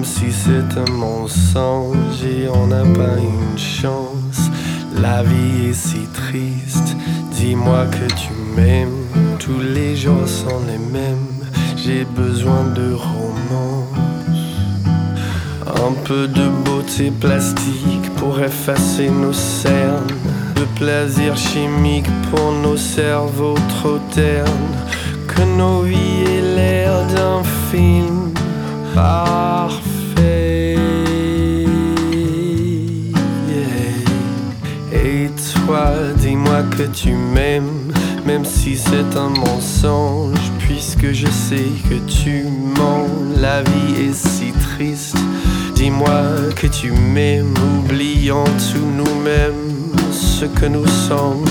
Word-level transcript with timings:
même 0.00 0.06
si 0.06 0.32
c'est 0.32 0.78
un 0.78 0.90
mensonge 0.92 2.24
et 2.24 2.48
on 2.48 2.68
n'a 2.68 2.84
pas 2.84 3.18
une 3.18 3.58
chance. 3.58 4.50
La 4.98 5.22
vie 5.22 5.68
est 5.68 5.74
si 5.74 6.06
triste, 6.14 6.96
dis-moi 7.32 7.84
que 7.86 8.06
tu 8.14 8.32
m'aimes, 8.56 9.04
tous 9.38 9.60
les 9.60 9.96
jours 9.96 10.26
sont 10.26 10.60
les 10.66 10.78
mêmes, 10.78 11.44
j'ai 11.76 12.04
besoin 12.04 12.64
de 12.74 12.94
romance. 12.94 13.98
Un 15.66 15.92
peu 16.04 16.26
de 16.28 16.48
beauté 16.64 17.10
plastique 17.10 18.08
pour 18.16 18.40
effacer 18.40 19.10
nos 19.10 19.34
cernes, 19.34 20.16
de 20.56 20.64
plaisir 20.78 21.36
chimique 21.36 22.08
pour 22.30 22.52
nos 22.52 22.78
cerveaux 22.78 23.58
trop 23.68 23.98
ternes 24.14 24.76
que 25.28 25.42
nos 25.58 25.82
vies 25.82 26.24
aient 26.26 26.56
l'air 26.56 26.92
d'un 27.14 27.42
film 27.70 28.32
parfait. 28.94 29.89
Que 36.62 36.82
tu 36.84 37.12
m'aimes, 37.12 37.92
même 38.26 38.44
si 38.44 38.76
c'est 38.76 39.16
un 39.16 39.28
mensonge, 39.28 40.38
puisque 40.58 41.12
je 41.12 41.26
sais 41.26 41.70
que 41.88 41.94
tu 42.10 42.44
mens. 42.76 43.06
La 43.40 43.62
vie 43.62 44.08
est 44.08 44.14
si 44.14 44.52
triste. 44.52 45.16
Dis-moi 45.74 46.22
que 46.56 46.66
tu 46.66 46.90
m'aimes, 46.90 47.54
oubliant 47.78 48.44
tout 48.44 48.86
nous-mêmes, 48.96 49.94
ce 50.12 50.44
que 50.44 50.66
nous 50.66 50.86
sommes 50.86 51.44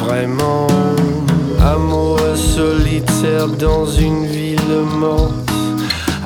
vraiment. 0.00 0.66
Amoureux 1.60 2.36
solitaire 2.36 3.46
dans 3.48 3.86
une 3.86 4.26
ville 4.26 4.82
morte. 4.98 5.52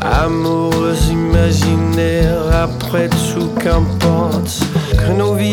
Amoureuse 0.00 1.08
imaginaire, 1.08 2.42
après 2.52 3.08
tout 3.08 3.50
qu'importe. 3.60 4.60
Que 4.96 5.12
nos 5.12 5.34
vies 5.34 5.52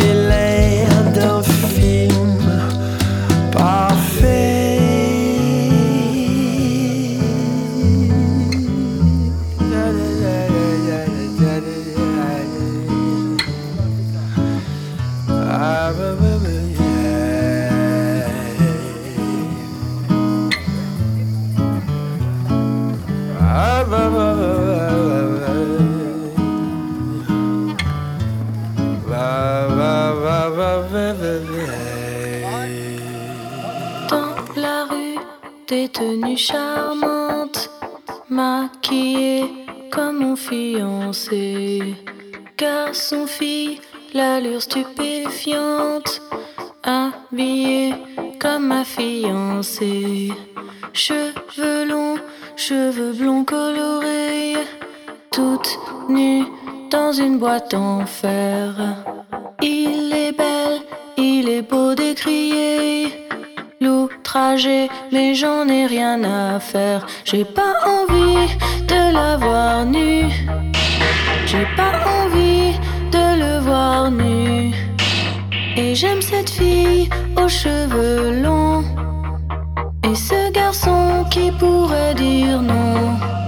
des 35.93 35.99
tenues 35.99 36.37
charmantes, 36.37 37.69
maquillées 38.29 39.45
comme 39.91 40.19
mon 40.19 40.35
fiancé. 40.35 41.95
Garçon, 42.57 43.27
fille, 43.27 43.79
l'allure 44.13 44.61
stupéfiante, 44.61 46.21
habillée 46.83 47.93
comme 48.39 48.67
ma 48.67 48.83
fiancée. 48.83 50.31
Cheveux 50.93 51.85
longs, 51.85 52.17
cheveux 52.55 53.13
blonds 53.13 53.45
colorés, 53.45 54.57
toute 55.31 55.79
nue 56.09 56.45
dans 56.89 57.11
une 57.11 57.39
boîte 57.39 57.73
en 57.73 58.05
fer. 58.05 59.12
Mais 65.11 65.35
j'en 65.35 65.67
ai 65.67 65.85
rien 65.85 66.23
à 66.23 66.59
faire. 66.59 67.05
J'ai 67.23 67.45
pas 67.45 67.73
envie 67.85 68.47
de 68.87 69.13
la 69.13 69.37
voir 69.37 69.85
nue. 69.85 70.31
J'ai 71.45 71.67
pas 71.77 71.93
envie 72.19 72.73
de 73.11 73.25
le 73.43 73.59
voir 73.59 74.09
nu. 74.09 74.73
Et 75.77 75.93
j'aime 75.93 76.21
cette 76.21 76.49
fille 76.49 77.09
aux 77.37 77.47
cheveux 77.47 78.41
longs. 78.41 78.83
Et 80.09 80.15
ce 80.15 80.51
garçon 80.51 81.25
qui 81.29 81.51
pourrait 81.51 82.15
dire 82.15 82.61
non. 82.61 83.42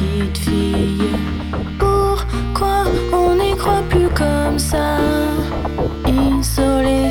Les 0.00 0.24
petites 0.24 0.38
filles. 0.38 1.10
Pourquoi 1.78 2.84
on 3.12 3.34
n'y 3.34 3.56
croit 3.56 3.82
plus 3.88 4.08
comme 4.08 4.58
ça, 4.58 4.98
isolé 6.06 7.10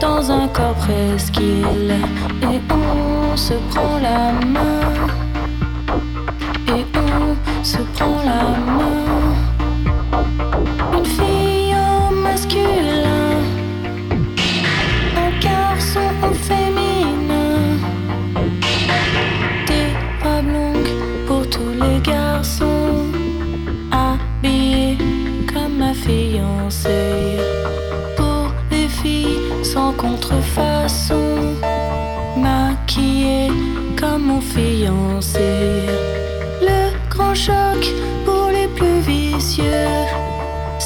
dans 0.00 0.30
un 0.30 0.48
corps 0.48 0.74
presqu'île, 0.74 1.96
et 2.42 2.60
on 2.72 3.36
se 3.36 3.54
prend 3.70 3.98
la 3.98 4.32
main. 4.46 4.77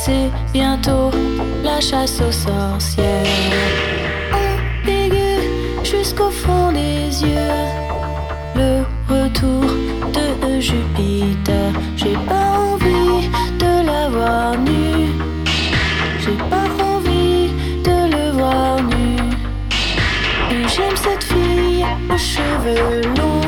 C'est 0.05 0.33
bientôt 0.53 1.13
la 1.63 1.81
chasse 1.81 2.21
aux 2.21 2.33
sorcières. 2.33 3.25
Ambigu 4.33 5.39
jusqu'au 5.85 6.29
fond 6.29 6.73
des 6.73 7.23
yeux. 7.23 7.63
Le 8.57 8.83
retour 9.09 9.63
de 10.13 10.59
Jupiter. 10.59 11.71
J'ai 11.95 12.17
pas 12.29 12.59
envie 12.59 13.29
de 13.61 13.87
la 13.87 14.09
voir 14.09 14.59
nue. 14.59 15.13
J'ai 16.19 16.39
pas 16.51 16.69
envie 16.85 17.53
de 17.85 17.97
le 18.17 18.33
voir 18.33 18.83
nu. 18.83 19.19
J'aime 20.67 20.97
cette 20.97 21.23
fille 21.23 21.87
aux 22.13 22.19
cheveux 22.19 23.03
longs. 23.17 23.42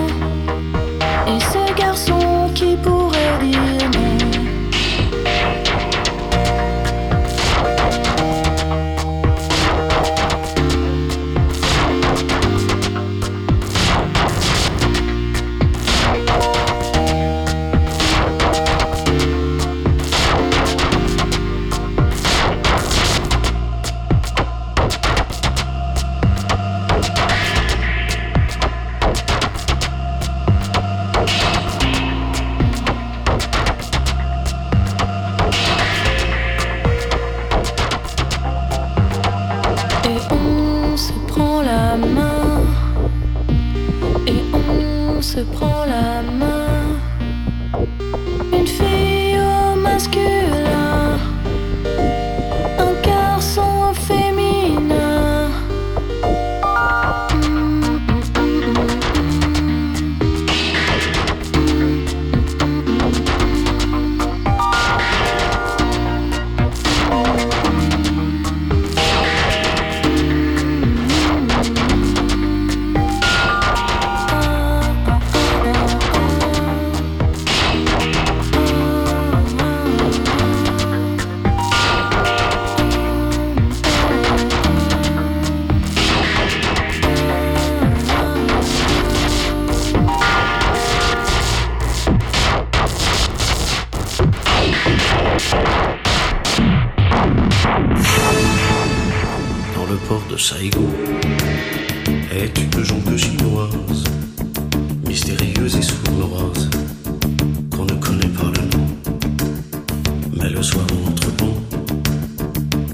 est 110.45 110.51
le 110.51 110.63
soir 110.63 110.85
entre 111.07 111.31
bons. 111.33 111.63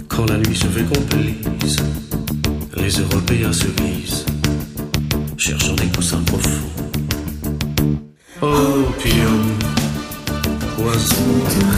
Quand 0.09 0.27
la 0.27 0.37
nuit 0.39 0.57
se 0.57 0.67
fait 0.67 0.85
complice, 0.85 1.77
les 2.77 2.91
Européens 2.91 3.53
se 3.53 3.67
glissent, 3.67 4.25
cherchant 5.37 5.75
des 5.75 5.87
coussins 5.87 6.23
profonds. 6.23 6.69
Oh, 8.43 8.87
Opium, 8.89 9.43
poison. 10.77 11.70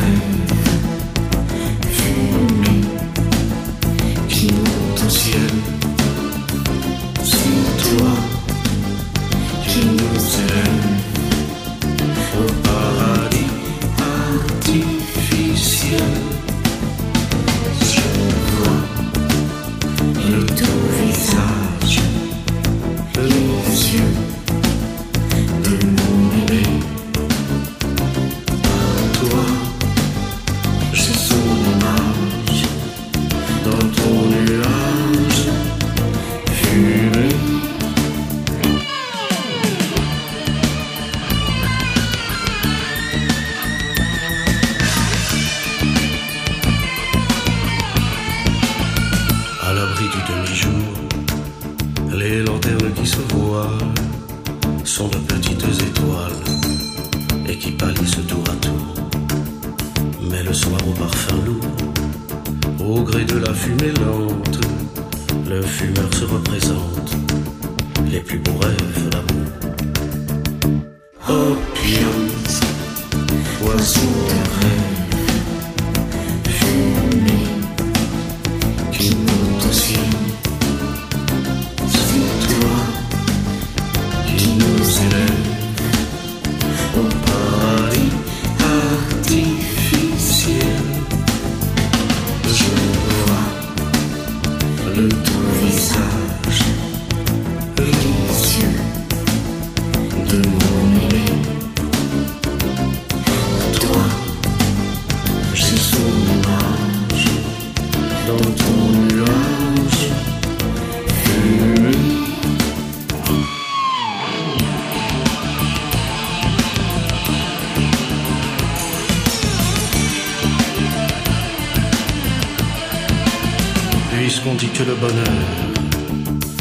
puisqu'on 124.43 124.55
dit 124.57 124.69
que 124.69 124.83
le 124.83 124.95
bonheur 124.95 125.27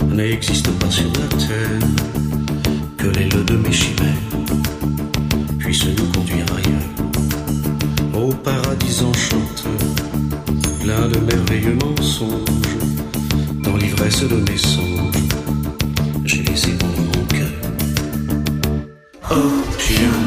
n'existe 0.08 0.70
pas 0.78 0.90
sur 0.90 1.08
la 1.14 1.38
terre, 1.38 1.80
que 2.98 3.08
les 3.08 3.30
leux 3.30 3.44
de 3.44 3.56
mes 3.56 3.72
chimères 3.72 4.08
puissent 5.58 5.86
nous 5.86 6.06
conduire 6.12 6.46
ailleurs, 6.58 8.24
au 8.24 8.34
paradis 8.34 9.02
enchanté, 9.02 9.70
plein 10.82 11.08
de 11.08 11.20
merveilleux 11.20 11.78
mensonges, 11.82 12.78
dans 13.64 13.78
l'ivresse 13.78 14.22
de 14.22 14.36
mes 14.36 14.58
songes, 14.58 15.24
j'ai 16.26 16.44
laissé 16.44 16.74
mon 16.74 17.26
cœur. 17.26 17.52
Oh, 19.32 19.36
tiens, 19.78 20.20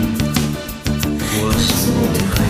poisson 1.19 2.44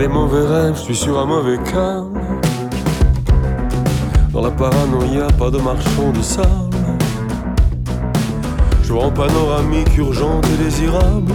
des 0.00 0.08
mauvais 0.08 0.46
rêves, 0.46 0.76
je 0.76 0.80
suis 0.80 0.96
sur 0.96 1.18
un 1.18 1.26
mauvais 1.26 1.58
cas. 1.58 2.02
Dans 4.32 4.40
la 4.40 4.50
paranoïa, 4.50 5.26
pas 5.38 5.50
de 5.50 5.58
marchand 5.58 6.10
de 6.16 6.22
sable. 6.22 6.48
Je 8.82 8.94
vois 8.94 9.04
en 9.04 9.10
panoramique 9.10 9.94
urgente 9.98 10.46
et 10.54 10.64
désirable. 10.64 11.32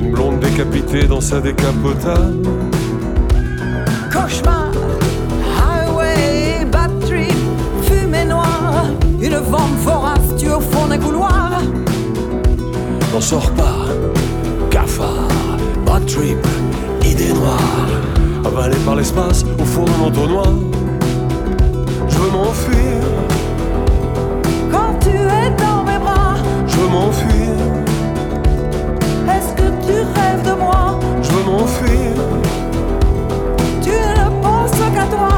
Une 0.00 0.10
blonde 0.10 0.40
décapitée 0.40 1.06
dans 1.06 1.20
sa 1.20 1.40
décapotable. 1.40 2.42
Cauchemar, 4.12 4.67
vente 9.40 9.76
vorace, 9.84 10.34
tu 10.36 10.48
au 10.48 10.60
fond 10.60 10.86
des 10.88 10.98
couloirs. 10.98 11.60
N'en 13.12 13.20
sors 13.20 13.50
pas, 13.52 13.86
cafard, 14.70 15.28
bad 15.86 16.04
trip, 16.06 16.46
idée 17.04 17.32
noire. 17.32 17.88
Avalé 18.44 18.76
par 18.84 18.96
l'espace 18.96 19.44
au 19.60 19.64
fond 19.64 19.84
d'un 19.84 20.06
entonnoir. 20.06 20.52
Je 22.08 22.16
veux 22.18 22.30
m'enfuir, 22.30 23.02
Quand 24.70 24.98
tu 25.00 25.10
es 25.10 25.50
dans 25.64 25.82
mes 25.84 25.98
bras, 25.98 26.36
je 26.66 26.76
veux 26.76 26.88
m'enfuir, 26.88 27.54
est-ce 29.28 29.52
que 29.54 29.68
tu 29.86 29.92
rêves 29.92 30.42
de 30.44 30.52
moi? 30.58 30.98
Je 31.22 31.30
veux 31.30 31.44
m'enfuir, 31.44 32.14
Tu 33.82 33.90
ne 33.90 34.42
penses 34.42 34.80
qu'à 34.94 35.06
toi, 35.06 35.37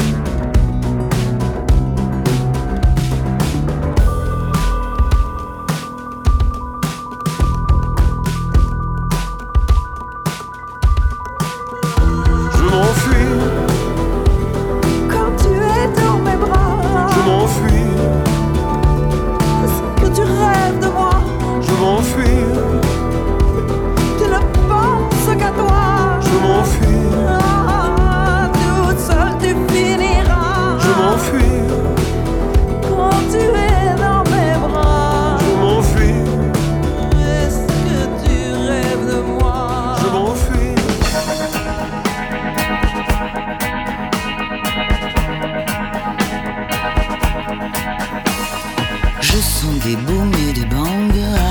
Des 49.79 49.95
booms 49.95 50.31
et 50.49 50.53
des 50.53 50.65
bangs 50.65 51.01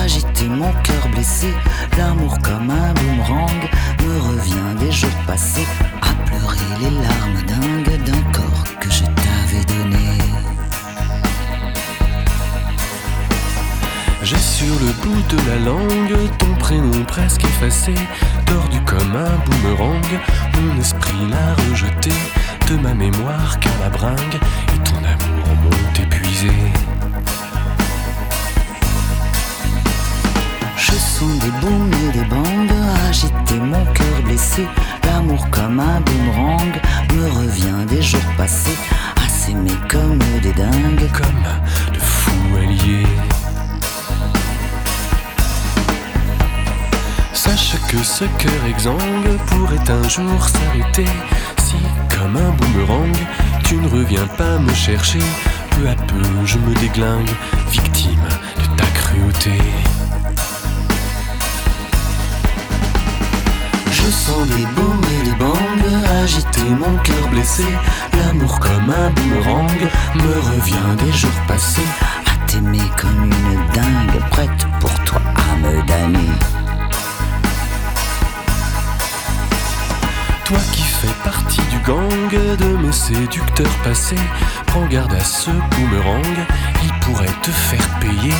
agiter 0.02 0.46
mon 0.46 0.72
cœur 0.82 1.08
blessé. 1.12 1.52
L'amour 1.96 2.38
comme 2.42 2.70
un 2.70 2.92
boomerang 2.94 3.68
me 4.04 4.20
revient 4.20 4.78
des 4.78 4.92
jours 4.92 5.10
passés 5.26 5.66
à 6.02 6.12
pleurer 6.24 6.58
les 6.80 6.90
larmes 6.90 7.42
dingues 7.46 8.04
d'un 8.04 8.22
corps 8.32 8.64
que 8.80 8.90
je 8.90 9.04
t'avais 9.04 9.64
donné. 9.66 10.18
J'ai 14.22 14.38
sur 14.38 14.74
le 14.80 14.92
bout 15.02 15.22
de 15.28 15.36
la 15.48 15.58
langue 15.64 16.30
ton 16.38 16.54
prénom 16.58 17.04
presque 17.04 17.44
effacé, 17.44 17.94
tordu 18.46 18.80
comme 18.82 19.16
un 19.16 19.36
boomerang. 19.44 20.20
Mon 20.54 20.80
esprit 20.80 21.26
l'a 21.30 21.54
rejeté 21.70 22.12
de 22.68 22.76
ma 22.76 22.94
mémoire 22.94 23.58
car 23.60 23.72
la 23.80 23.88
bringue 23.88 24.38
et 24.74 24.88
ton 24.88 24.98
amour 24.98 25.46
m'ont 25.62 26.02
épuisé. 26.02 26.69
Des 31.20 31.50
booms 31.60 31.90
et 32.08 32.18
des 32.18 32.24
bangs 32.24 32.66
agiter 33.06 33.56
mon 33.56 33.84
cœur 33.92 34.22
blessé. 34.24 34.66
L'amour 35.04 35.46
comme 35.50 35.78
un 35.78 36.00
boomerang 36.00 36.72
me 37.14 37.28
revient 37.28 37.86
des 37.86 38.00
jours 38.00 38.20
passés 38.38 38.78
à 39.22 39.28
s'aimer 39.28 39.76
comme 39.90 40.18
des 40.42 40.52
dingues. 40.52 41.10
Comme 41.12 41.92
de 41.92 41.98
fous 42.00 42.56
alliés. 42.56 43.06
Sache 47.34 47.76
que 47.88 47.98
ce 47.98 48.24
cœur 48.38 48.64
exsangue 48.66 49.36
pourrait 49.48 49.90
un 49.90 50.08
jour 50.08 50.48
s'arrêter 50.48 51.04
si, 51.58 51.76
comme 52.16 52.36
un 52.38 52.50
boomerang, 52.52 53.16
tu 53.64 53.76
ne 53.76 53.88
reviens 53.88 54.26
pas 54.38 54.58
me 54.58 54.72
chercher. 54.72 55.20
Peu 55.72 55.86
à 55.86 55.94
peu, 55.94 56.46
je 56.46 56.56
me 56.56 56.74
déglingue, 56.76 57.30
victime 57.70 58.26
de 58.58 58.76
ta 58.76 58.86
cruauté. 58.94 59.58
Je 64.10 64.14
sens 64.16 64.44
des 64.48 64.54
et 64.54 65.22
des 65.22 65.36
bangs 65.36 66.20
agiter 66.24 66.64
mon 66.64 66.96
cœur 67.04 67.28
blessé. 67.28 67.64
L'amour 68.18 68.58
comme 68.58 68.90
un 68.90 69.10
boomerang 69.10 69.70
me 70.16 70.40
revient 70.50 70.96
des 70.98 71.12
jours 71.12 71.40
passés 71.46 71.86
à 72.26 72.46
t'aimer 72.48 72.90
comme 73.00 73.26
une 73.26 73.72
dingue 73.72 74.20
prête 74.30 74.66
pour 74.80 74.92
toi 75.04 75.22
à 75.36 75.56
me 75.58 75.80
damner. 75.86 76.32
Toi 80.44 80.58
qui 80.72 80.82
fais 80.82 81.14
partie 81.22 81.62
du 81.70 81.78
gang 81.86 82.56
de 82.58 82.76
mes 82.84 82.92
séducteurs 82.92 83.78
passés, 83.84 84.16
prends 84.66 84.86
garde 84.86 85.14
à 85.14 85.22
ce 85.22 85.52
boomerang, 85.52 86.36
il 86.82 86.92
pourrait 86.98 87.36
te 87.42 87.50
faire 87.52 87.88
payer 88.00 88.34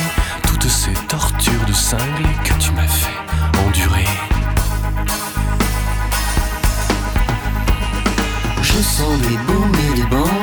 toutes 0.45 0.67
ces 0.67 0.93
tortures 1.07 1.65
de 1.65 1.73
cinglé 1.73 2.27
que 2.43 2.53
tu 2.59 2.73
m'as 2.73 2.89
fait 2.89 3.65
endurer. 3.65 4.30
Je 8.73 8.81
sens 8.81 9.19
des 9.21 9.37
booms 9.47 9.71
et 9.91 9.95
des 9.95 10.07
bangs 10.07 10.41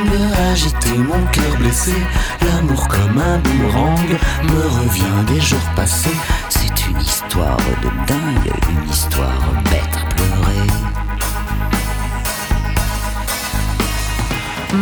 agiter 0.52 0.96
mon 0.98 1.24
cœur 1.26 1.56
blessé. 1.58 1.94
L'amour 2.42 2.88
comme 2.88 3.18
un 3.18 3.38
boomerang 3.38 4.08
me 4.44 4.62
revient 4.80 5.24
des 5.26 5.40
jours 5.40 5.70
passés. 5.76 6.16
C'est 6.48 6.86
une 6.88 7.00
histoire 7.00 7.56
de 7.82 7.88
dingue, 8.06 8.52
une 8.70 8.90
histoire 8.90 9.40
bête 9.64 9.96
à 10.02 10.06
pleurer. 10.14 10.66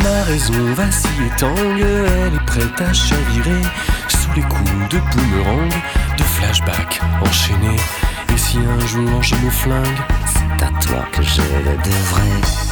Ma 0.03 0.25
raison 0.25 0.75
vacille 0.75 1.11
et 1.27 1.37
tangue, 1.39 1.81
elle 1.81 2.35
est 2.35 2.47
prête 2.47 2.81
à 2.81 2.93
chavirer 2.93 3.63
sous 4.09 4.33
les 4.35 4.43
coups 4.43 4.89
de 4.91 4.99
boomerang, 4.99 5.73
de 6.17 6.23
flashback 6.23 7.01
enchaînés. 7.21 7.81
Et 8.35 8.39
si 8.39 8.59
un 8.59 8.87
jour 8.87 9.23
je 9.23 9.35
me 9.37 9.51
flingue, 9.51 10.01
C'est 10.27 10.65
à 10.65 10.71
toi 10.81 11.05
que 11.13 11.23
je 11.23 11.43
le 11.43 11.77
devrais. 11.85 12.66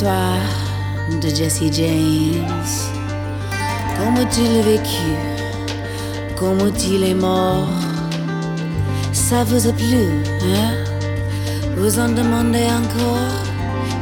L'histoire 0.00 1.20
de 1.20 1.28
Jesse 1.28 1.70
James. 1.72 2.64
Comment 3.98 4.28
il 4.38 4.58
a 4.58 4.62
vécu? 4.62 5.12
Comment 6.36 6.72
il 6.88 7.04
est 7.04 7.14
mort? 7.14 7.68
Ça 9.12 9.44
vous 9.44 9.66
a 9.66 9.72
plu, 9.72 10.24
hein? 10.42 10.74
Vous 11.76 11.98
en 11.98 12.08
demandez 12.08 12.64
encore? 12.64 13.44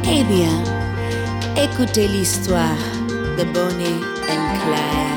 Eh 0.05 0.23
bien, 0.23 0.63
écoutez 1.61 2.07
l'histoire 2.07 2.79
de 3.37 3.43
Bonnie 3.43 4.01
and 4.29 4.57
Clyde. 4.61 5.08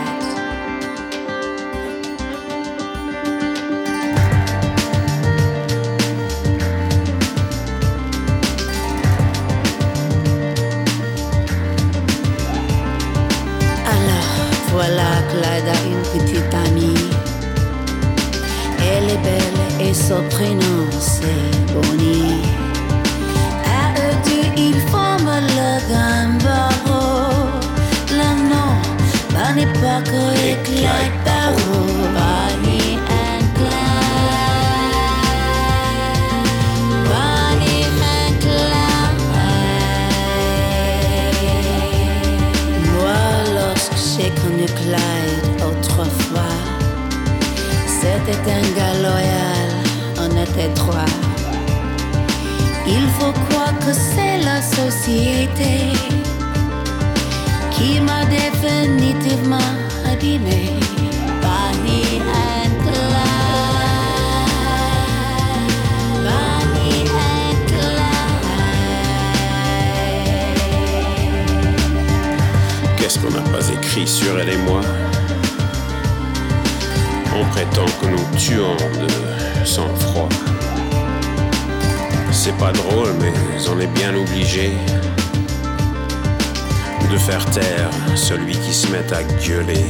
Qu'on 73.20 73.30
n'a 73.30 73.42
pas 73.42 73.68
écrit 73.68 74.08
sur 74.08 74.38
elle 74.40 74.48
et 74.48 74.56
moi 74.56 74.80
On 77.36 77.44
prétend 77.50 77.84
que 78.00 78.06
nous 78.06 78.38
tuons 78.38 78.74
de 78.76 79.66
sang-froid. 79.66 80.30
C'est 82.30 82.56
pas 82.56 82.72
drôle, 82.72 83.12
mais 83.20 83.32
on 83.70 83.78
est 83.80 83.86
bien 83.88 84.14
obligé 84.14 84.72
de 87.10 87.18
faire 87.18 87.44
taire 87.50 87.90
celui 88.14 88.54
qui 88.54 88.72
se 88.72 88.88
met 88.88 89.12
à 89.12 89.22
gueuler. 89.46 89.84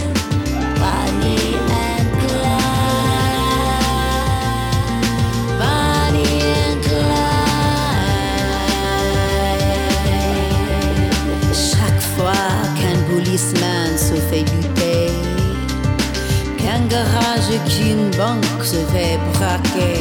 Fait 14.32 15.12
qu'un 16.56 16.86
garage 16.88 17.52
qu'une 17.68 18.10
banque 18.16 18.64
se 18.64 18.76
fait 18.92 19.18
braquer. 19.34 20.00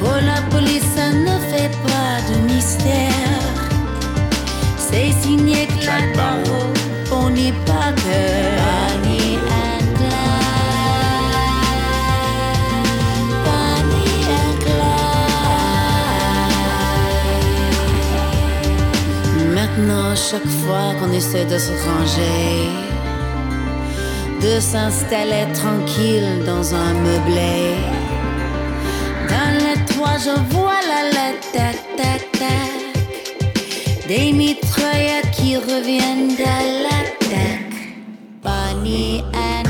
Pour 0.00 0.18
la 0.30 0.40
police, 0.50 0.84
ça 0.96 1.10
ne 1.10 1.38
fait 1.50 1.70
pas 1.86 2.14
de 2.28 2.52
mystère. 2.52 3.58
C'est 4.76 5.12
signé 5.22 5.68
Barrow, 6.16 6.72
on 7.12 7.30
n'y 7.30 7.52
pas 7.66 7.92
que 7.92 9.19
Maintenant, 19.76 20.16
chaque 20.16 20.46
fois 20.46 20.94
qu'on 20.98 21.12
essaie 21.12 21.44
de 21.44 21.56
se 21.56 21.70
ranger, 21.70 22.68
de 24.42 24.58
s'installer 24.58 25.46
tranquille 25.54 26.42
dans 26.44 26.74
un 26.74 26.94
meublé. 26.94 27.76
Dans 29.28 29.52
le 29.64 29.74
toit, 29.92 30.18
je 30.18 30.34
vois 30.52 30.80
la 30.88 31.02
lettre, 31.10 31.52
tac, 31.52 31.76
tac, 31.96 32.32
tac. 32.32 34.08
Des 34.08 34.32
mitraillettes 34.32 35.30
qui 35.30 35.56
reviennent 35.56 36.34
de 36.36 36.82
l'attaque. 36.82 37.76
Bonnie 38.42 39.22
and 39.34 39.69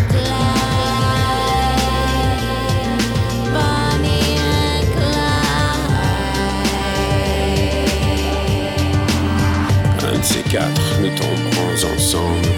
quatre, 10.51 11.01
nous 11.01 11.11
tomberons 11.11 11.95
ensemble. 11.95 12.49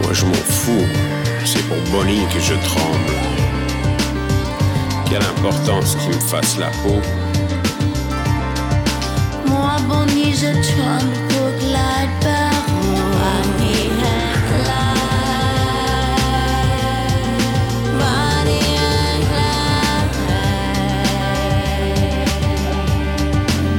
Moi 0.00 0.12
je 0.12 0.24
m'en 0.24 0.32
fous, 0.34 0.86
c'est 1.44 1.62
pour 1.66 1.76
Bonnie 1.90 2.24
que 2.32 2.40
je 2.40 2.54
tremble. 2.54 3.16
Quelle 5.08 5.22
importance 5.22 5.96
qu'il 5.96 6.10
me 6.10 6.20
fasse 6.20 6.56
la 6.58 6.70
peau. 6.82 7.00
Moi, 9.46 9.76
Bonnie, 9.88 10.34
je 10.34 10.46
tremble 10.46 11.12
pour 11.28 11.48
Clyde. 11.58 12.16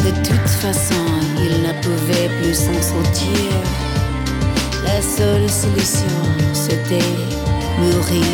De 0.04 0.12
toute 0.26 0.50
façon, 0.50 1.07
pouvait 1.82 2.30
plus 2.40 2.56
s'en 2.56 2.82
sortir. 2.82 3.52
La 4.84 5.02
seule 5.02 5.50
solution, 5.50 6.22
c'était 6.54 7.14
mourir. 7.80 8.26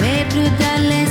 Mais 0.00 0.24
plus 0.30 0.50
d'aller, 0.58 1.06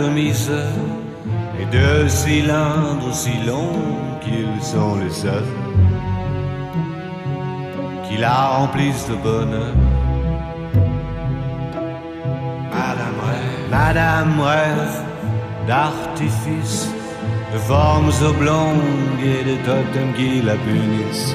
et 0.00 1.66
de 1.76 2.08
cylindres 2.08 3.12
si 3.12 3.32
longs 3.46 3.82
qu'ils 4.20 4.62
sont 4.62 4.96
les 4.96 5.10
seuls 5.10 5.52
qui 8.08 8.16
la 8.18 8.46
remplissent 8.58 9.08
de 9.08 9.16
bonheur. 9.16 9.74
Madame 12.72 13.18
rêve, 13.26 13.70
Madame 13.70 14.40
rêve 14.40 15.02
d'artifices, 15.66 16.88
de 17.52 17.58
formes 17.58 18.12
oblongues 18.24 19.24
et 19.24 19.44
de 19.50 19.56
totems 19.64 20.14
qui 20.16 20.42
la 20.42 20.54
punissent. 20.54 21.34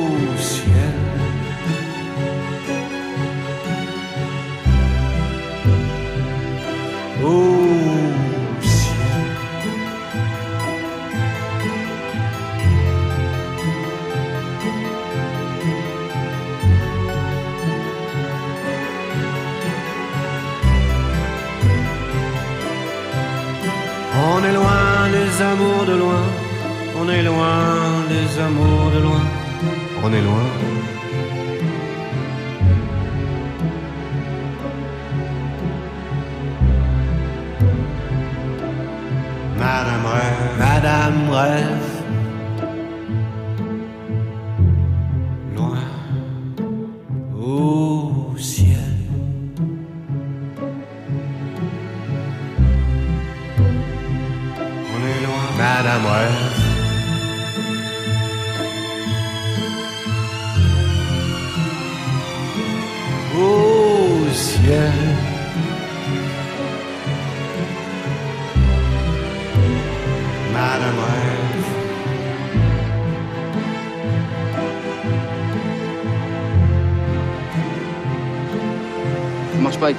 des 25.21 25.41
amours 25.41 25.85
de 25.85 25.95
loin, 26.03 26.23
on 26.99 27.07
est 27.09 27.23
loin 27.23 27.57
des 28.13 28.29
amours 28.41 28.89
de 28.95 28.99
loin, 29.05 29.23
on 30.03 30.09
est 30.17 30.25
loin. 30.29 30.47
Madame 39.59 40.05
rêve, 40.15 40.43
Madame 40.59 41.29
rêve. 41.29 41.90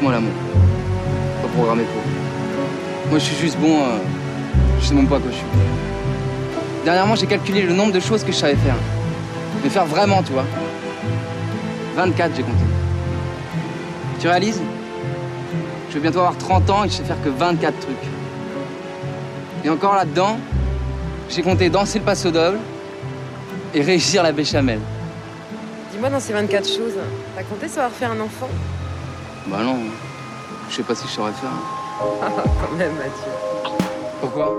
Moi 0.03 0.12
l'amour. 0.12 0.33
Pas 1.41 1.49
programmé 1.49 1.85
pour. 1.85 2.03
Moi 3.11 3.19
je 3.19 3.25
suis 3.25 3.37
juste 3.37 3.59
bon. 3.59 3.83
euh, 3.83 3.99
je 4.81 4.87
sais 4.87 4.95
même 4.95 5.07
pas 5.07 5.19
quoi 5.19 5.31
je 5.31 5.37
suis. 5.37 5.47
Dernièrement 6.85 7.15
j'ai 7.15 7.27
calculé 7.27 7.62
le 7.62 7.73
nombre 7.73 7.93
de 7.93 8.01
choses 8.01 8.25
que 8.25 8.33
je 8.33 8.37
savais 8.37 8.57
faire. 8.57 8.75
Mais 9.62 9.71
faire 9.71 9.87
vraiment, 9.87 10.23
tu 10.23 10.33
vois. 10.33 10.45
24 11.95 12.33
j'ai 12.37 12.43
compté. 12.43 12.65
Tu 14.21 14.27
réalises? 14.29 14.61
Je 15.88 15.95
vais 15.95 16.01
bientôt 16.01 16.19
avoir 16.21 16.37
30 16.37 16.71
ans 16.71 16.85
et 16.85 16.88
je 16.88 16.95
sais 16.95 17.05
faire 17.05 17.23
que 17.23 17.29
24 17.29 17.79
trucs. 17.79 17.97
Et 19.65 19.71
encore 19.71 19.95
là-dedans, 19.95 20.38
j'ai 21.31 21.43
compté 21.43 21.71
danser 21.71 22.01
le 22.01 22.05
passo 22.05 22.31
doble 22.31 22.59
et 23.75 23.83
réussir 23.91 24.23
la 24.23 24.33
béchamel. 24.33 24.81
Dis-moi, 25.93 26.09
dans 26.09 26.19
ces 26.19 26.33
24 26.33 26.67
choses, 26.67 26.95
t'as 27.37 27.43
compté 27.45 27.69
savoir 27.69 27.93
faire 27.93 28.11
un 28.11 28.21
enfant? 28.21 28.49
Bah 29.46 29.62
non, 29.64 29.76
je 30.68 30.74
sais 30.76 30.83
pas 30.83 30.94
si 30.94 31.07
je 31.07 31.12
saurais 31.12 31.33
faire. 31.33 31.50
Quand 32.00 32.76
même, 32.76 32.94
Mathieu. 32.94 33.33
Pourquoi? 34.20 34.57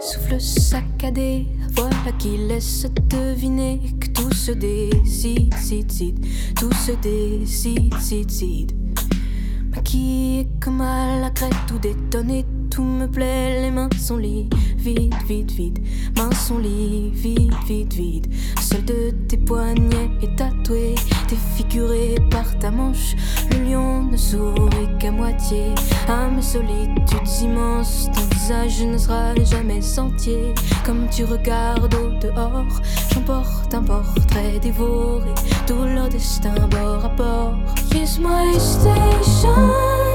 Souffle 0.00 0.40
saccadé, 0.40 1.46
voilà 1.72 2.12
qui 2.18 2.36
laisse 2.36 2.86
tout 3.08 3.33
se 4.44 4.52
décide, 4.52 5.54
cide, 5.54 5.90
cide, 5.90 6.26
tout 6.54 6.70
se 6.74 6.92
décide, 6.92 7.98
cide, 7.98 8.30
cide. 8.30 8.72
Maquillé 9.70 10.48
comme 10.60 10.82
à 10.82 11.18
la 11.18 11.30
crête, 11.30 11.54
tout 11.66 11.78
détonné, 11.78 12.44
tout 12.70 12.82
me 12.82 13.06
plaît, 13.06 13.62
les 13.62 13.70
mains 13.70 13.88
sont 13.98 14.18
liées, 14.18 14.50
vide, 14.76 15.14
vide, 15.26 15.50
vide. 15.50 15.78
Main 16.18 16.30
son 16.32 16.58
lit, 16.58 17.10
vide, 17.14 17.54
vide, 17.66 17.94
vide. 17.94 18.26
Seul 18.60 18.84
de 18.84 19.14
tes 19.28 19.38
poignets 19.38 20.10
est 20.20 20.36
tatoué, 20.36 20.94
par 22.30 22.56
ta 22.58 22.70
manche. 22.70 23.16
Le 23.50 23.70
lion 23.70 24.04
ne 24.04 24.16
sourit 24.16 24.88
qu'à 24.98 25.10
moitié. 25.10 25.74
À 26.08 26.28
mes 26.28 26.42
solitudes 26.42 27.42
immenses, 27.42 28.08
ton 28.14 28.22
visage 28.36 28.82
ne 28.82 28.98
sera 28.98 29.34
jamais 29.44 29.80
entier. 29.98 30.54
Comme 30.84 31.08
tu 31.10 31.24
regardes 31.24 31.94
au 31.94 32.10
dehors, 32.20 32.80
j'emporte 33.12 33.74
un 33.74 33.82
portrait 33.82 34.58
dévoré. 34.62 35.34
Tout 35.66 35.84
leur 35.84 36.08
destin 36.08 36.54
bord 36.70 37.04
à 37.04 37.08
bord. 37.08 37.54
Kiss 37.90 38.18
my 38.18 38.54
station. 38.58 40.13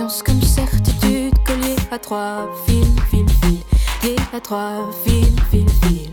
Comme 0.00 0.40
certitude 0.40 1.34
colliée 1.46 1.76
à 1.90 1.98
trois 1.98 2.48
fils, 2.66 2.86
fil, 3.10 3.26
fil, 3.42 3.58
liée 4.02 4.16
à 4.34 4.40
trois 4.40 4.90
fils, 5.04 5.28
fil, 5.50 5.66
fil. 5.82 6.08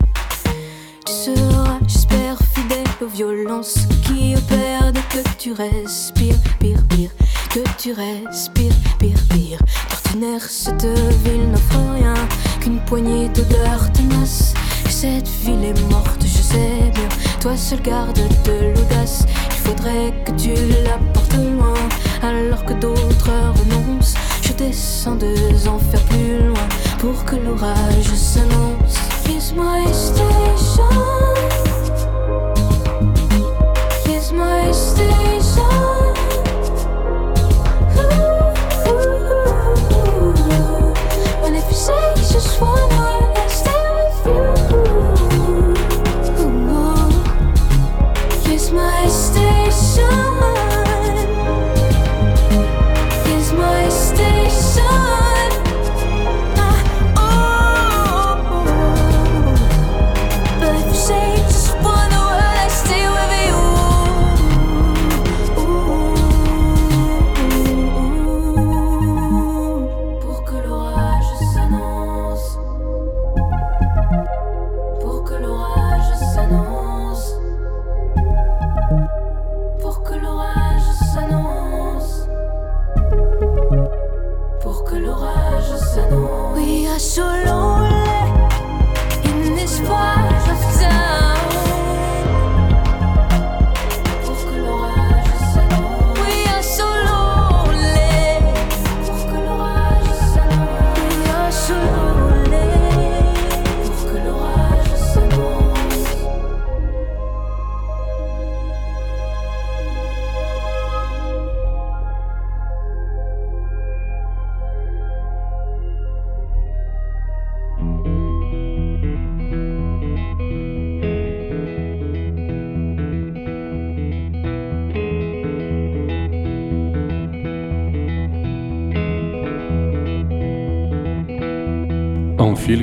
Tu 1.06 1.12
seras, 1.12 1.78
j'espère, 1.86 2.36
fidèle 2.54 2.86
aux 3.00 3.06
violences 3.06 3.78
qui 4.04 4.34
opèrent 4.36 4.92
que 5.08 5.26
tu 5.38 5.52
respires, 5.52 6.36
pire, 6.60 6.82
pire, 6.90 7.10
que 7.48 7.60
tu 7.78 7.94
respires, 7.94 8.74
pire, 8.98 9.16
pire. 9.30 9.58
D'ordinaire, 9.88 10.42
cette 10.42 10.84
ville 11.24 11.50
n'offre 11.50 11.78
rien 11.94 12.14
qu'une 12.60 12.80
poignée 12.80 13.30
d'odeurs 13.30 13.90
tenaces. 13.92 14.52
Et 14.86 14.90
cette 14.90 15.28
ville 15.28 15.64
est 15.64 15.90
morte, 15.90 16.20
je 16.20 16.42
sais 16.42 16.92
bien. 16.94 17.08
Toi 17.40 17.56
seul 17.56 17.80
garde 17.80 18.20
de 18.44 18.74
l'audace. 18.74 19.24
Faudrait 19.68 20.14
que 20.24 20.30
tu 20.32 20.54
la 20.82 20.96
portes 21.12 21.34
loin, 21.34 21.74
alors 22.22 22.64
que 22.64 22.72
d'autres 22.72 23.30
renoncent. 23.58 24.14
Je 24.40 24.54
descends 24.54 25.16
deux 25.16 25.68
enfers 25.68 26.02
plus 26.04 26.48
loin 26.48 26.68
pour 26.98 27.22
que 27.26 27.36
l'orage 27.36 28.06
s'annonce. 28.14 28.96
Kiss 29.26 29.52
my 29.54 29.84
station. 29.92 30.88
Kiss 34.04 34.32
my 34.32 34.72
station. 34.72 36.14
And 41.44 41.54
if 41.54 41.64
you 41.68 41.76
say 41.76 42.14
just 42.16 42.58
wanna, 42.58 43.34
I 43.36 43.48
stay 43.48 43.84
with 43.96 44.30
you. 44.30 44.38
My 48.70 49.08
station. 49.98 50.67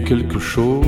Quelque 0.06 0.39
chose. 0.39 0.84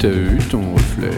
t'as 0.00 0.08
eu 0.08 0.38
ton 0.50 0.62
reflet. 0.72 1.10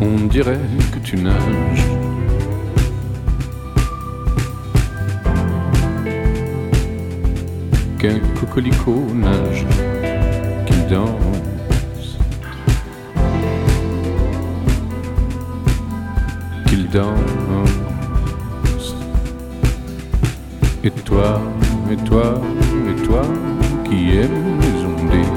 On 0.00 0.26
dirait 0.26 0.58
que 0.90 0.98
tu 1.00 1.16
nages. 1.18 1.84
Qu'un 7.98 8.20
cocolico 8.40 8.94
nage, 9.14 9.66
qu'il 10.64 10.86
danse, 10.86 12.18
qu'il 16.66 16.88
danse. 16.88 17.87
Et 20.84 20.90
toi, 20.90 21.40
et 21.90 21.96
toi, 21.96 22.40
et 22.88 23.02
toi, 23.02 23.22
qui 23.84 24.16
aimes 24.16 24.60
les 24.60 24.84
ondées, 24.84 25.28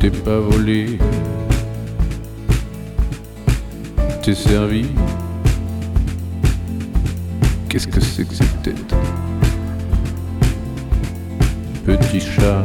t'es 0.00 0.10
pas 0.10 0.38
volé, 0.38 0.98
t'es 4.22 4.34
servi. 4.34 4.86
Qu'est-ce 7.68 7.88
que 7.88 8.00
c'est 8.00 8.24
que 8.24 8.34
cette 8.34 8.62
tête? 8.62 8.94
Petit 11.84 12.20
chat. 12.20 12.64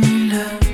Love. 0.00 0.71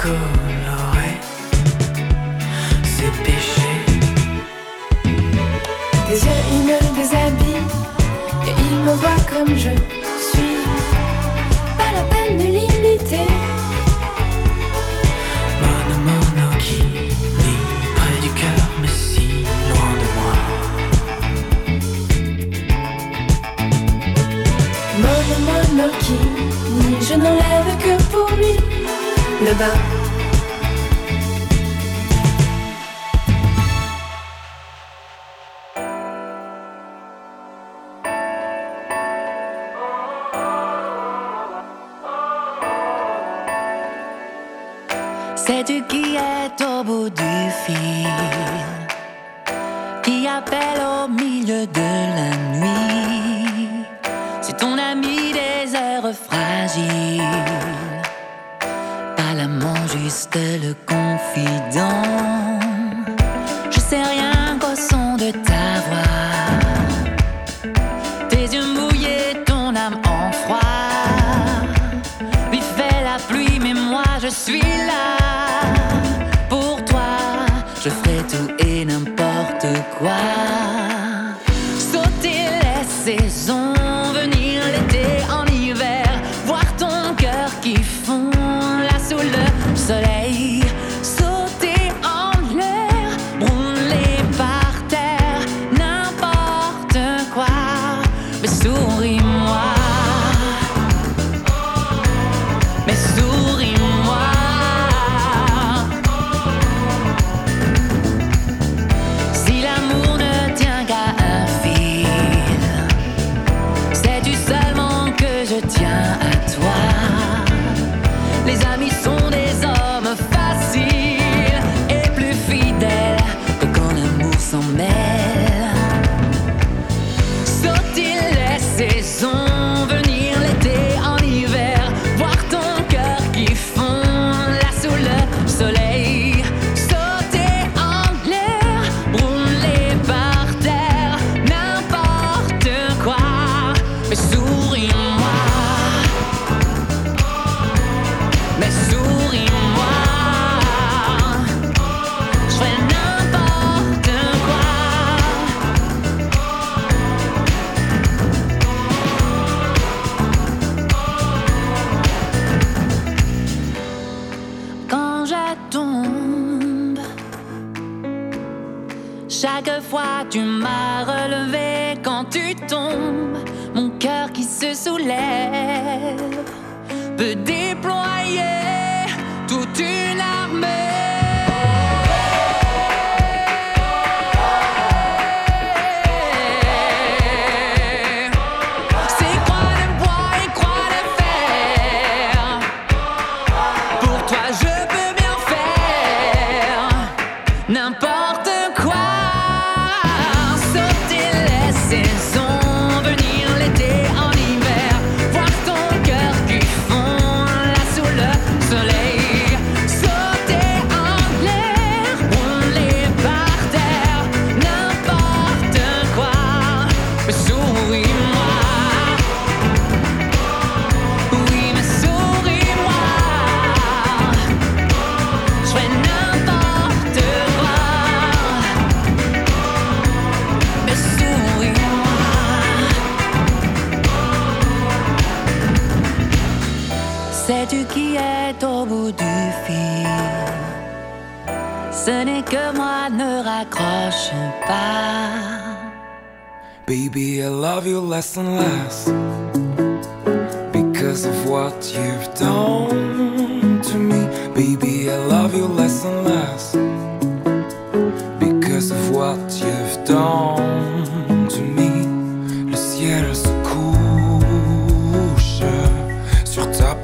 décolorer 0.00 1.20
ses 2.84 3.10
péchés. 3.22 3.80
Des 6.08 6.24
yeux, 6.24 6.42
il 6.52 6.60
me 6.66 6.78
déshabille 6.96 7.62
et 8.46 8.54
il 8.70 8.76
me 8.78 8.92
voit 8.94 9.22
comme 9.30 9.56
je 9.56 9.99
다. 29.60 29.99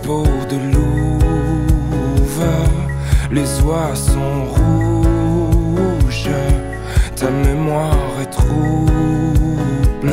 de 0.06 0.56
louve, 0.72 2.44
les 3.32 3.60
oies 3.62 3.94
sont 3.94 4.44
rouges, 4.54 6.30
ta 7.16 7.28
mémoire 7.28 8.20
est 8.22 8.30
trouble. 8.30 10.12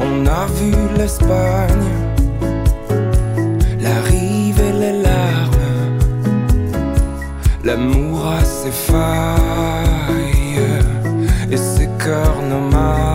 On 0.00 0.26
a 0.26 0.46
vu 0.58 0.72
l'Espagne, 0.96 1.90
la 3.78 4.00
rive 4.08 4.60
et 4.60 4.72
les 4.72 5.02
larmes, 5.02 5.98
l'amour 7.62 8.26
a 8.26 8.42
ses 8.42 8.70
failles 8.70 10.62
et 11.52 11.58
ses 11.58 11.88
cœurs 11.98 12.40
nomades. 12.48 13.13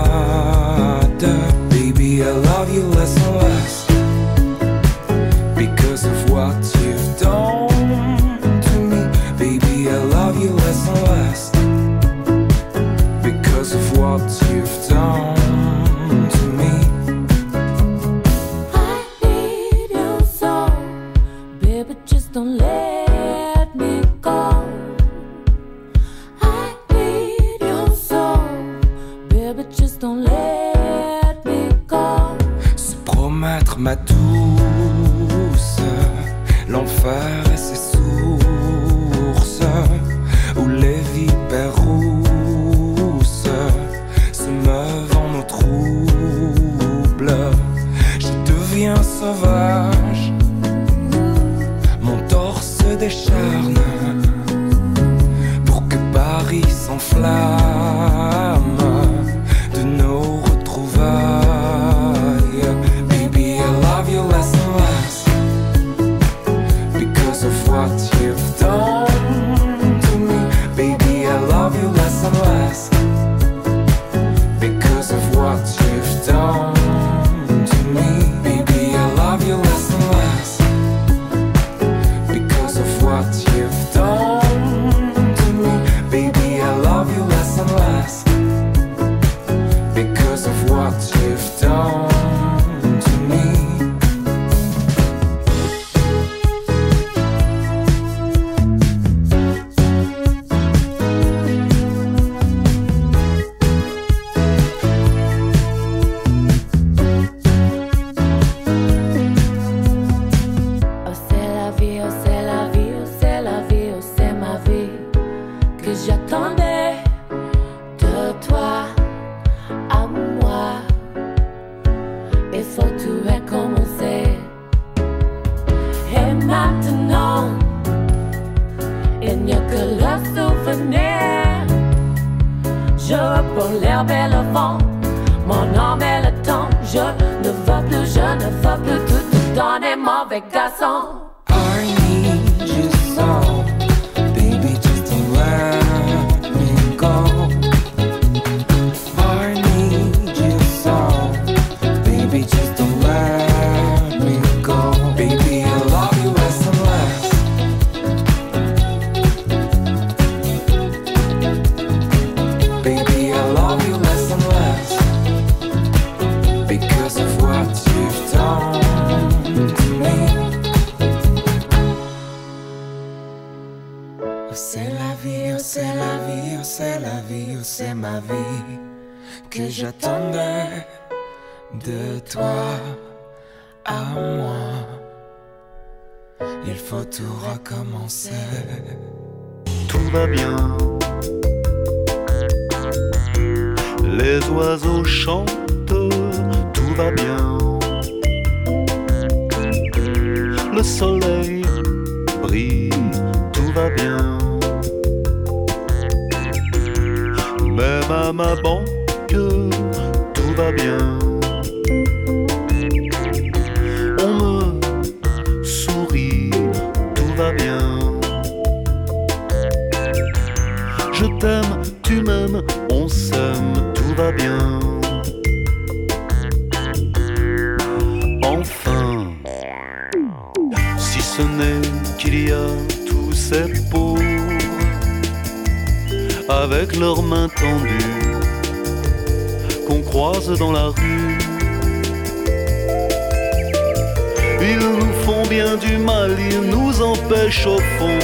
Ils 244.61 244.77
nous 244.77 245.13
font 245.25 245.45
bien 245.49 245.75
du 245.77 245.97
mal, 245.97 246.35
ils 246.39 246.69
nous 246.69 247.01
empêchent 247.01 247.67
au 247.67 247.79
fond 247.97 248.19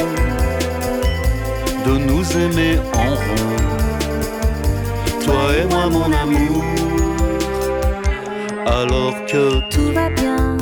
de 1.86 1.98
nous 1.98 2.26
aimer 2.38 2.78
en 2.94 3.12
rond. 3.16 3.56
Toi 5.24 5.56
et 5.60 5.66
moi, 5.66 5.88
mon 5.90 6.12
amour, 6.12 6.64
alors 8.66 9.16
que 9.26 9.60
Tout 9.70 9.92
va 9.94 10.10
bien, 10.10 10.58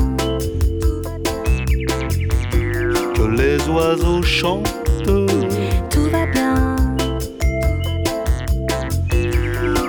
que 3.16 3.26
les 3.42 3.58
oiseaux 3.70 4.22
chantent, 4.22 4.74
tout 5.04 6.10
va 6.10 6.26
bien, 6.28 6.76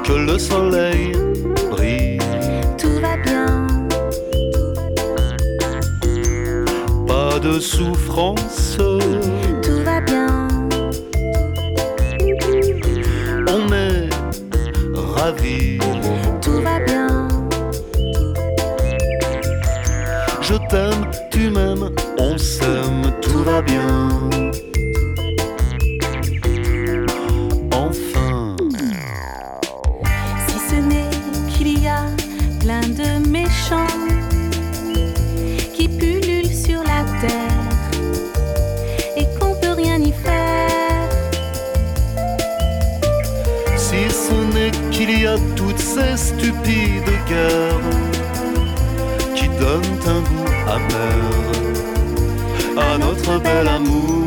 que 0.05 0.13
le 0.13 0.39
soleil 0.39 1.13
de 7.55 7.61
souffrance. 7.61 8.77
tout 9.63 9.83
va 9.85 10.01
bien, 10.01 10.49
On 13.49 13.73
est 13.73 14.09
ravis, 14.95 15.79
tout 16.43 16.61
va 16.63 16.81
bien, 16.81 17.29
je 20.41 20.55
t'aime, 20.69 21.04
amer 50.75 51.21
à 52.77 52.99
notre 52.99 53.39
bel 53.39 53.69
amour, 53.69 54.24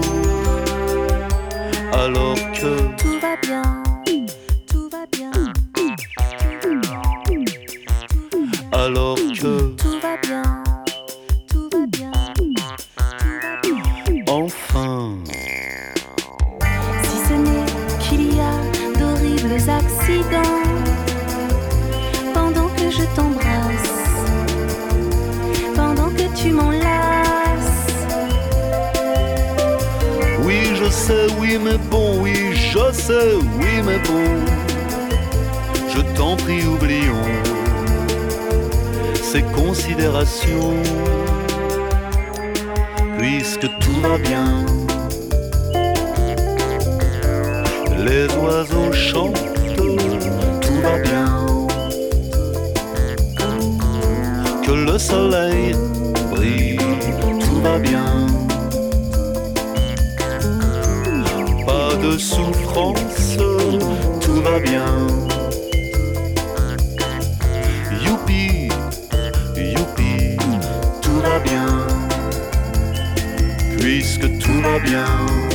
le 54.98 55.04
soleil 55.04 55.76
brille, 56.32 56.80
tout 57.22 57.62
va 57.62 57.78
bien. 57.78 58.26
Pas 61.68 61.96
de 62.04 62.18
souffrance, 62.18 63.38
tout 64.20 64.42
va 64.42 64.60
bien. 64.60 64.92
Youpi, 68.04 68.70
youpi, 69.56 70.38
tout 71.04 71.20
va 71.28 71.38
bien. 71.50 71.68
Puisque 73.80 74.40
tout 74.40 74.62
va 74.64 74.80
bien. 74.80 75.47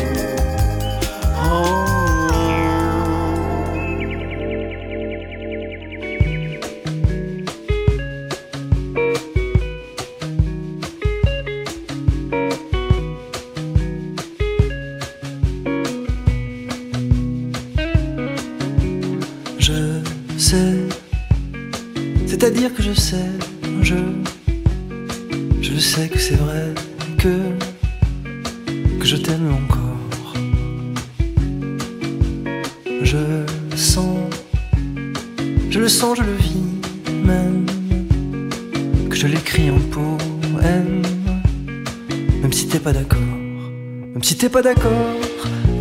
Pas 44.52 44.60
d'accord, 44.60 45.16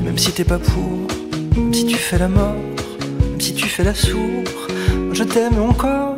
même 0.05 0.17
si 0.17 0.31
t'es 0.31 0.45
pas 0.45 0.57
pour, 0.57 1.07
même 1.57 1.73
si 1.73 1.85
tu 1.85 1.97
fais 1.97 2.17
la 2.17 2.29
mort 2.29 2.55
même 3.29 3.41
si 3.41 3.53
tu 3.53 3.67
fais 3.67 3.83
la 3.83 3.93
sourde, 3.93 4.47
je 5.11 5.23
t'aime 5.23 5.59
encore 5.61 6.15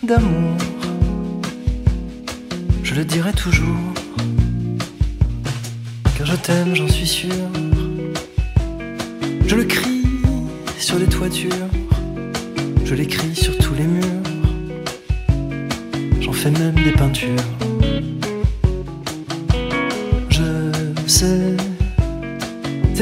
d'amour. 0.00 0.56
Je 2.84 2.94
le 2.94 3.04
dirai 3.04 3.32
toujours, 3.32 3.66
car 6.16 6.24
je 6.24 6.36
t'aime, 6.36 6.76
j'en 6.76 6.86
suis 6.86 7.06
sûr. 7.06 7.34
Je 9.44 9.56
le 9.56 9.64
crie 9.64 10.06
sur 10.78 11.00
les 11.00 11.06
toitures, 11.06 11.68
je 12.84 12.94
l'écris 12.94 13.34
sur 13.34 13.58
tous 13.58 13.74
les 13.74 13.88
murs. 13.88 14.06
J'en 16.20 16.32
fais 16.32 16.52
même 16.52 16.76
des 16.76 16.92
peintures. 16.92 17.69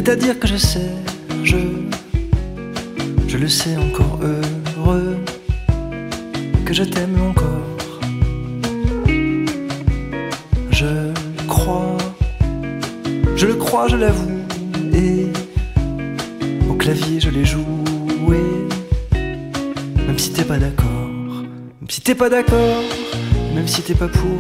C'est-à-dire 0.09 0.41
que 0.41 0.49
je 0.49 0.57
sais, 0.57 0.91
je, 1.45 1.59
je 3.29 3.37
le 3.37 3.47
sais 3.47 3.77
encore 3.77 4.19
heureux, 4.23 5.19
que 6.65 6.73
je 6.73 6.83
t'aime 6.83 7.21
encore. 7.21 7.77
Je 10.71 11.13
crois, 11.47 11.99
je 13.37 13.47
le 13.49 13.55
crois, 13.57 13.89
je 13.89 13.97
l'avoue, 13.97 14.41
et 14.95 15.27
au 16.71 16.73
clavier 16.73 17.21
je 17.21 17.29
l'ai 17.29 17.45
joué, 17.45 18.41
même 19.13 20.19
si 20.19 20.33
t'es 20.33 20.45
pas 20.45 20.57
d'accord, 20.57 21.11
même 21.83 21.91
si 21.91 22.01
t'es 22.01 22.15
pas 22.15 22.31
d'accord, 22.31 22.83
même 23.55 23.69
si 23.69 23.83
t'es 23.83 23.95
pas 23.95 24.09
pour, 24.09 24.39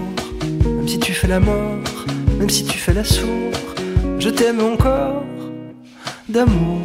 même 0.66 0.89
si 0.89 0.99
tu 0.99 1.12
fais 1.12 1.29
la 1.29 1.41
mort, 1.41 1.77
même 2.39 2.49
si 2.49 2.64
tu 2.64 2.79
fais 2.79 2.95
la 2.95 3.05
sourde, 3.05 3.55
je 4.19 4.31
t'aime 4.31 4.62
encore 4.62 5.28
d'amour. 6.29 6.83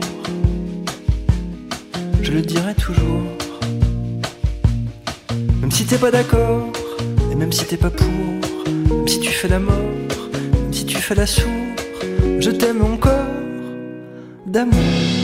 Je 2.21 2.31
le 2.31 2.41
dirai 2.41 2.73
toujours. 2.75 3.23
Même 5.61 5.71
si 5.71 5.85
t'es 5.85 5.97
pas 5.97 6.11
d'accord, 6.11 6.71
et 7.31 7.35
même 7.35 7.51
si 7.51 7.65
t'es 7.65 7.77
pas 7.77 7.89
pour, 7.89 8.07
même 8.07 9.07
si 9.07 9.19
tu 9.19 9.31
fais 9.31 9.47
la 9.47 9.59
mort, 9.59 9.73
même 10.33 10.73
si 10.73 10.85
tu 10.85 10.97
fais 10.97 11.15
la 11.15 11.25
sourde, 11.25 11.51
je 12.39 12.51
t'aime 12.51 12.81
encore 12.81 13.27
d'amour. 14.45 15.22